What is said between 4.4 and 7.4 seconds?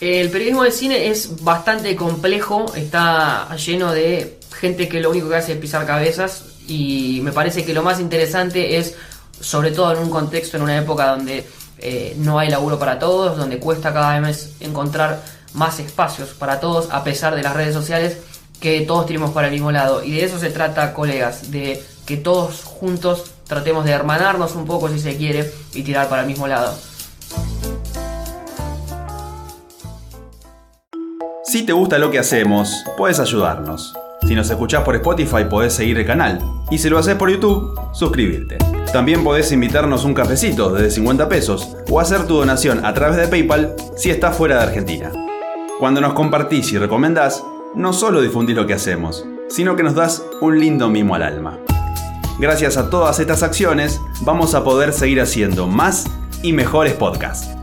gente que lo único que hace es pisar cabezas y me